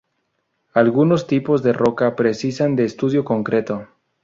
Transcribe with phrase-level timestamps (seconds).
[0.73, 3.87] Algunos tipos de roca precisan de estudio concreto.